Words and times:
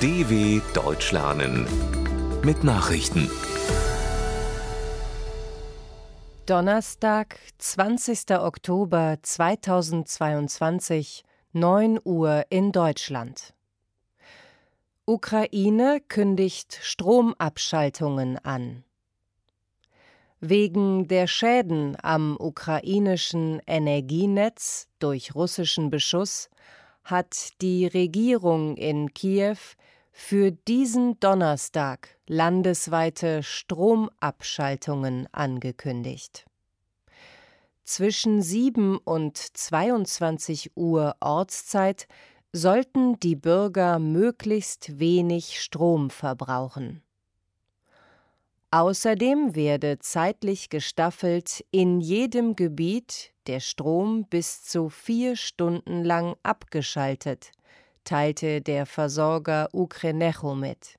DW 0.00 0.60
Deutsch 0.74 1.10
lernen 1.10 1.66
mit 2.44 2.62
Nachrichten. 2.62 3.28
Donnerstag, 6.46 7.40
20. 7.58 8.38
Oktober 8.38 9.16
2022, 9.20 11.24
9 11.52 11.98
Uhr 12.04 12.44
in 12.48 12.70
Deutschland. 12.70 13.54
Ukraine 15.04 16.00
kündigt 16.06 16.78
Stromabschaltungen 16.80 18.38
an. 18.44 18.84
Wegen 20.38 21.08
der 21.08 21.26
Schäden 21.26 21.96
am 22.00 22.36
ukrainischen 22.38 23.60
Energienetz 23.66 24.86
durch 25.00 25.34
russischen 25.34 25.90
Beschuss 25.90 26.50
hat 27.10 27.60
die 27.62 27.86
Regierung 27.86 28.76
in 28.76 29.14
Kiew 29.14 29.56
für 30.12 30.52
diesen 30.52 31.18
Donnerstag 31.20 32.18
landesweite 32.26 33.42
Stromabschaltungen 33.42 35.26
angekündigt. 35.32 36.44
Zwischen 37.84 38.42
7 38.42 38.98
und 38.98 39.38
22 39.38 40.72
Uhr 40.76 41.16
Ortszeit 41.20 42.06
sollten 42.52 43.18
die 43.20 43.36
Bürger 43.36 43.98
möglichst 43.98 44.98
wenig 44.98 45.62
Strom 45.62 46.10
verbrauchen. 46.10 47.02
Außerdem 48.70 49.54
werde 49.54 49.98
zeitlich 49.98 50.68
gestaffelt 50.68 51.64
in 51.70 52.02
jedem 52.02 52.54
Gebiet 52.54 53.32
der 53.48 53.60
Strom 53.60 54.24
bis 54.24 54.62
zu 54.62 54.88
vier 54.88 55.34
Stunden 55.34 56.04
lang 56.04 56.36
abgeschaltet, 56.42 57.50
teilte 58.04 58.60
der 58.60 58.86
Versorger 58.86 59.68
Ukrenecho 59.72 60.54
mit. 60.54 60.98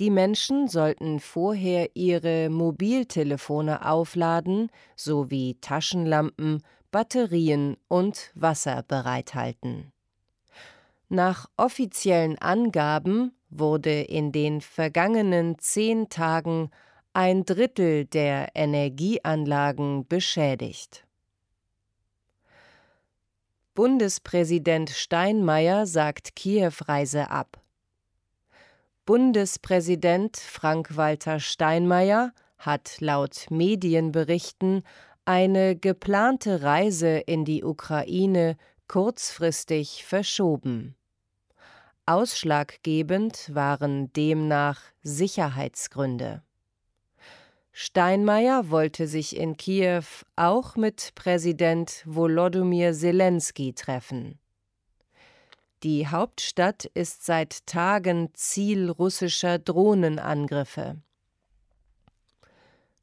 Die 0.00 0.10
Menschen 0.10 0.68
sollten 0.68 1.18
vorher 1.18 1.90
ihre 1.94 2.50
Mobiltelefone 2.50 3.84
aufladen 3.84 4.70
sowie 4.94 5.56
Taschenlampen, 5.60 6.62
Batterien 6.92 7.76
und 7.88 8.30
Wasser 8.34 8.84
bereithalten. 8.86 9.92
Nach 11.08 11.48
offiziellen 11.56 12.38
Angaben 12.38 13.32
wurde 13.50 14.02
in 14.02 14.30
den 14.30 14.60
vergangenen 14.60 15.58
zehn 15.58 16.08
Tagen 16.10 16.70
ein 17.12 17.44
Drittel 17.44 18.04
der 18.04 18.50
Energieanlagen 18.54 20.06
beschädigt. 20.06 21.07
Bundespräsident 23.78 24.90
Steinmeier 24.90 25.86
sagt 25.86 26.34
Kiew-Reise 26.34 27.30
ab. 27.30 27.62
Bundespräsident 29.06 30.36
Frank-Walter 30.36 31.38
Steinmeier 31.38 32.32
hat 32.58 32.96
laut 32.98 33.46
Medienberichten 33.50 34.82
eine 35.24 35.76
geplante 35.76 36.62
Reise 36.62 37.18
in 37.18 37.44
die 37.44 37.62
Ukraine 37.62 38.56
kurzfristig 38.88 40.04
verschoben. 40.04 40.96
Ausschlaggebend 42.04 43.54
waren 43.54 44.12
demnach 44.12 44.80
Sicherheitsgründe. 45.02 46.42
Steinmeier 47.80 48.70
wollte 48.70 49.06
sich 49.06 49.36
in 49.36 49.56
Kiew 49.56 50.02
auch 50.34 50.74
mit 50.74 51.12
Präsident 51.14 52.02
Volodymyr 52.06 52.92
Zelensky 52.92 53.72
treffen. 53.72 54.40
Die 55.84 56.08
Hauptstadt 56.08 56.86
ist 56.86 57.24
seit 57.24 57.66
Tagen 57.66 58.30
Ziel 58.34 58.90
russischer 58.90 59.60
Drohnenangriffe. 59.60 60.96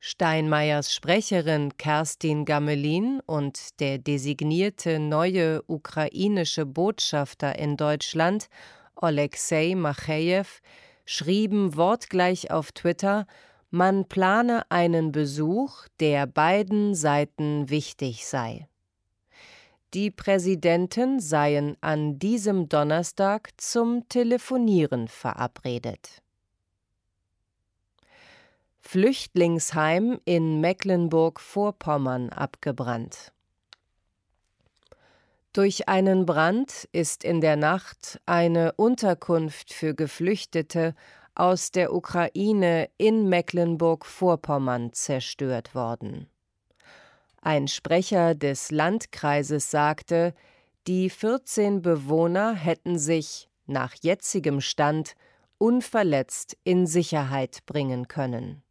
Steinmeiers 0.00 0.92
Sprecherin 0.92 1.76
Kerstin 1.76 2.44
Gamelin 2.44 3.20
und 3.26 3.78
der 3.78 3.98
designierte 3.98 4.98
neue 4.98 5.62
ukrainische 5.68 6.66
Botschafter 6.66 7.56
in 7.60 7.76
Deutschland 7.76 8.48
Oleksej 8.96 9.76
Machejew 9.76 10.48
schrieben 11.04 11.76
wortgleich 11.76 12.50
auf 12.50 12.72
Twitter, 12.72 13.28
man 13.74 14.04
plane 14.04 14.64
einen 14.70 15.10
Besuch, 15.10 15.88
der 15.98 16.28
beiden 16.28 16.94
Seiten 16.94 17.68
wichtig 17.70 18.24
sei. 18.24 18.68
Die 19.94 20.12
Präsidenten 20.12 21.18
seien 21.18 21.76
an 21.80 22.20
diesem 22.20 22.68
Donnerstag 22.68 23.50
zum 23.56 24.08
Telefonieren 24.08 25.08
verabredet. 25.08 26.22
Flüchtlingsheim 28.80 30.20
in 30.24 30.60
Mecklenburg-Vorpommern 30.60 32.30
abgebrannt. 32.30 33.32
Durch 35.52 35.88
einen 35.88 36.26
Brand 36.26 36.88
ist 36.92 37.24
in 37.24 37.40
der 37.40 37.56
Nacht 37.56 38.20
eine 38.26 38.72
Unterkunft 38.72 39.72
für 39.72 39.94
Geflüchtete 39.94 40.94
aus 41.34 41.70
der 41.70 41.92
Ukraine 41.92 42.88
in 42.96 43.28
Mecklenburg-Vorpommern 43.28 44.92
zerstört 44.92 45.74
worden. 45.74 46.28
Ein 47.40 47.68
Sprecher 47.68 48.34
des 48.34 48.70
Landkreises 48.70 49.70
sagte, 49.70 50.34
die 50.86 51.10
14 51.10 51.82
Bewohner 51.82 52.54
hätten 52.54 52.98
sich 52.98 53.48
nach 53.66 53.94
jetzigem 54.00 54.60
Stand 54.60 55.14
unverletzt 55.58 56.56
in 56.64 56.86
Sicherheit 56.86 57.64
bringen 57.66 58.08
können. 58.08 58.62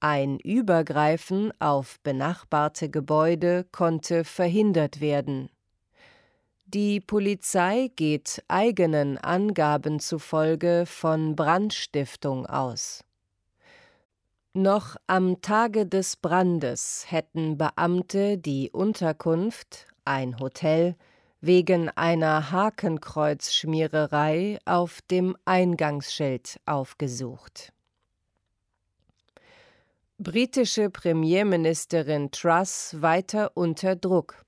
Ein 0.00 0.38
Übergreifen 0.40 1.52
auf 1.60 2.00
benachbarte 2.00 2.90
Gebäude 2.90 3.64
konnte 3.70 4.24
verhindert 4.24 5.00
werden. 5.00 5.48
Die 6.74 7.00
Polizei 7.00 7.90
geht 7.96 8.44
eigenen 8.48 9.18
Angaben 9.18 10.00
zufolge 10.00 10.84
von 10.86 11.36
Brandstiftung 11.36 12.46
aus. 12.46 13.04
Noch 14.54 14.96
am 15.06 15.42
Tage 15.42 15.84
des 15.84 16.16
Brandes 16.16 17.04
hätten 17.08 17.58
Beamte 17.58 18.38
die 18.38 18.70
Unterkunft, 18.70 19.86
ein 20.06 20.40
Hotel, 20.40 20.96
wegen 21.42 21.90
einer 21.90 22.50
Hakenkreuzschmiererei 22.50 24.58
auf 24.64 25.00
dem 25.10 25.36
Eingangsschild 25.44 26.58
aufgesucht. 26.64 27.74
Britische 30.16 30.88
Premierministerin 30.88 32.30
Truss 32.30 32.96
weiter 32.98 33.50
unter 33.56 33.94
Druck. 33.94 34.42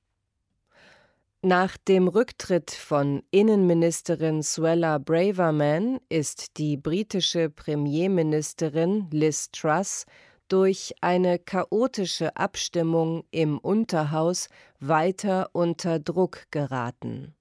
Nach 1.46 1.76
dem 1.76 2.08
Rücktritt 2.08 2.70
von 2.70 3.22
Innenministerin 3.30 4.40
Suella 4.40 4.96
Braverman 4.96 6.00
ist 6.08 6.56
die 6.56 6.78
britische 6.78 7.50
Premierministerin 7.50 9.08
Liz 9.10 9.50
Truss 9.50 10.06
durch 10.48 10.94
eine 11.02 11.38
chaotische 11.38 12.34
Abstimmung 12.34 13.24
im 13.30 13.58
Unterhaus 13.58 14.48
weiter 14.80 15.50
unter 15.52 15.98
Druck 15.98 16.46
geraten. 16.50 17.34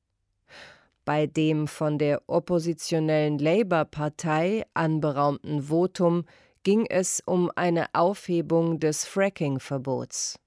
Bei 1.05 1.25
dem 1.25 1.69
von 1.69 1.97
der 1.97 2.23
oppositionellen 2.27 3.39
Labour-Partei 3.39 4.65
anberaumten 4.73 5.69
Votum 5.69 6.25
ging 6.63 6.87
es 6.89 7.21
um 7.25 7.49
eine 7.55 7.85
Aufhebung 7.93 8.81
des 8.81 9.05
Fracking-Verbots. 9.05 10.42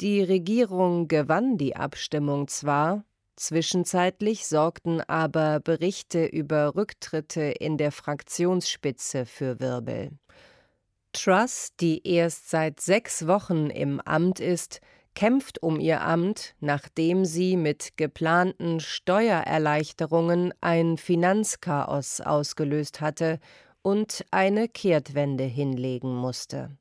Die 0.00 0.22
Regierung 0.22 1.08
gewann 1.08 1.58
die 1.58 1.74
Abstimmung 1.74 2.46
zwar, 2.46 3.04
zwischenzeitlich 3.34 4.46
sorgten 4.46 5.00
aber 5.00 5.58
Berichte 5.58 6.24
über 6.24 6.76
Rücktritte 6.76 7.40
in 7.40 7.78
der 7.78 7.90
Fraktionsspitze 7.90 9.26
für 9.26 9.58
Wirbel. 9.58 10.12
Truss, 11.12 11.70
die 11.80 12.06
erst 12.06 12.48
seit 12.48 12.78
sechs 12.78 13.26
Wochen 13.26 13.70
im 13.70 14.00
Amt 14.00 14.38
ist, 14.38 14.80
kämpft 15.16 15.64
um 15.64 15.80
ihr 15.80 16.00
Amt, 16.02 16.54
nachdem 16.60 17.24
sie 17.24 17.56
mit 17.56 17.96
geplanten 17.96 18.78
Steuererleichterungen 18.78 20.54
ein 20.60 20.96
Finanzchaos 20.96 22.20
ausgelöst 22.20 23.00
hatte 23.00 23.40
und 23.82 24.24
eine 24.30 24.68
Kehrtwende 24.68 25.42
hinlegen 25.42 26.14
musste. 26.14 26.78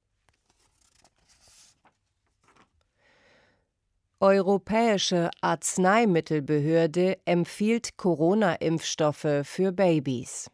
Europäische 4.19 5.29
Arzneimittelbehörde 5.41 7.19
empfiehlt 7.25 7.97
Corona-Impfstoffe 7.97 9.43
für 9.43 9.71
Babys. 9.71 10.49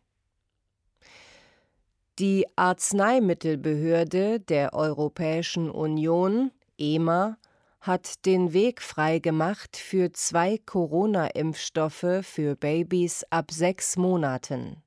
Die 2.20 2.46
Arzneimittelbehörde 2.58 4.42
der 4.42 4.74
Europäischen 4.74 5.72
Union, 5.72 6.52
EMA, 6.78 7.38
hat 7.80 8.26
den 8.26 8.52
Weg 8.52 8.82
frei 8.82 9.20
gemacht 9.20 9.78
für 9.78 10.12
zwei 10.12 10.58
Corona-Impfstoffe 10.58 12.20
für 12.22 12.58
Babys 12.58 13.26
ab 13.30 13.50
sechs 13.50 13.96
Monaten. 13.96 14.84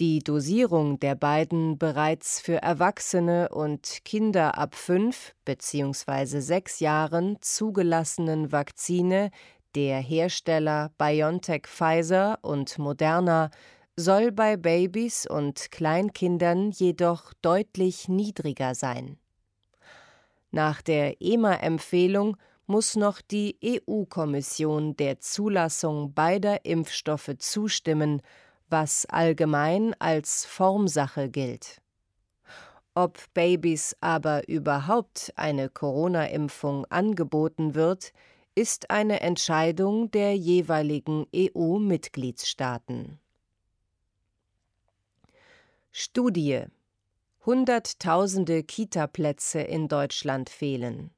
Die 0.00 0.20
Dosierung 0.20 0.98
der 1.00 1.14
beiden 1.14 1.76
bereits 1.78 2.40
für 2.40 2.62
Erwachsene 2.62 3.50
und 3.50 3.98
Kinder 4.04 4.56
ab 4.56 4.74
fünf 4.74 5.34
bzw. 5.44 6.40
sechs 6.40 6.80
Jahren 6.80 7.36
zugelassenen 7.42 8.52
Vakzine 8.52 9.30
der 9.74 10.00
Hersteller 10.00 10.90
BioNTech 10.96 11.66
Pfizer 11.66 12.38
und 12.42 12.78
Moderna 12.78 13.50
soll 13.96 14.32
bei 14.32 14.56
Babys 14.56 15.26
und 15.26 15.70
Kleinkindern 15.70 16.70
jedoch 16.70 17.34
deutlich 17.42 18.08
niedriger 18.08 18.74
sein. 18.74 19.18
Nach 20.50 20.80
der 20.82 21.20
EMA-Empfehlung 21.20 22.36
muss 22.66 22.96
noch 22.96 23.20
die 23.20 23.58
EU-Kommission 23.64 24.96
der 24.96 25.20
Zulassung 25.20 26.14
beider 26.14 26.64
Impfstoffe 26.64 27.32
zustimmen, 27.38 28.22
was 28.72 29.06
allgemein 29.06 29.94
als 30.00 30.44
Formsache 30.46 31.28
gilt. 31.28 31.80
Ob 32.94 33.18
Babys 33.34 33.96
aber 34.00 34.48
überhaupt 34.48 35.32
eine 35.36 35.68
Corona-Impfung 35.68 36.86
angeboten 36.86 37.74
wird, 37.74 38.12
ist 38.54 38.90
eine 38.90 39.20
Entscheidung 39.20 40.10
der 40.10 40.36
jeweiligen 40.36 41.26
EU-Mitgliedstaaten. 41.34 43.18
Studie 45.90 46.64
Hunderttausende 47.44 48.62
Kitaplätze 48.62 49.60
in 49.60 49.88
Deutschland 49.88 50.48
fehlen. 50.48 51.10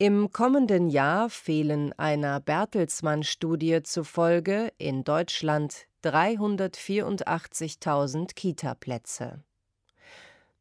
Im 0.00 0.30
kommenden 0.30 0.90
Jahr 0.90 1.28
fehlen 1.28 1.92
einer 1.98 2.38
Bertelsmann-Studie 2.38 3.82
zufolge 3.82 4.72
in 4.78 5.02
Deutschland 5.02 5.88
384.000 6.04 8.36
Kitaplätze. 8.36 9.42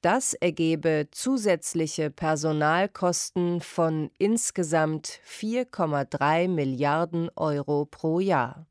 Das 0.00 0.34
ergebe 0.34 1.06
zusätzliche 1.12 2.10
Personalkosten 2.10 3.60
von 3.60 4.10
insgesamt 4.18 5.20
4,3 5.28 6.48
Milliarden 6.48 7.30
Euro 7.36 7.84
pro 7.84 8.18
Jahr. 8.18 8.66